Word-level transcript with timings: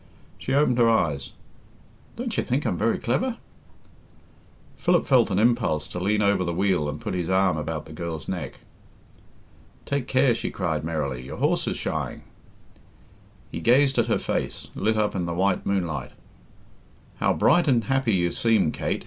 She 0.39 0.51
opened 0.55 0.79
her 0.79 0.89
eyes: 0.89 1.33
"Don't 2.15 2.35
you 2.35 2.43
think 2.43 2.65
I'm 2.65 2.75
very 2.75 2.97
clever?" 2.97 3.37
Philip 4.77 5.05
felt 5.05 5.29
an 5.29 5.37
impulse 5.37 5.87
to 5.89 5.99
lean 5.99 6.23
over 6.23 6.43
the 6.43 6.51
wheel 6.55 6.89
and 6.89 6.99
put 6.99 7.13
his 7.13 7.29
arms 7.29 7.59
about 7.59 7.85
the 7.85 7.93
girl's 7.93 8.27
neck. 8.27 8.61
"Take 9.85 10.07
care," 10.07 10.33
she 10.33 10.49
cried 10.49 10.83
merrily; 10.83 11.23
"your 11.23 11.37
horse 11.37 11.67
is 11.67 11.77
shying." 11.77 12.23
He 13.51 13.59
gazed 13.61 13.99
at 13.99 14.07
her 14.07 14.17
face, 14.17 14.69
lit 14.73 14.97
up 14.97 15.13
in 15.15 15.27
the 15.27 15.35
white 15.35 15.67
moonlight. 15.67 16.13
"How 17.17 17.31
bright 17.35 17.67
and 17.67 17.83
happy 17.83 18.15
you 18.15 18.31
seem, 18.31 18.71
Kate!" 18.71 18.99